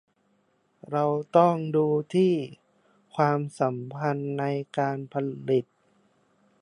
[0.91, 1.05] เรา
[1.37, 2.33] ต้องดูที่
[3.15, 4.45] ความสัมพันธ์ใน
[4.77, 5.15] การผ
[5.49, 5.65] ลิต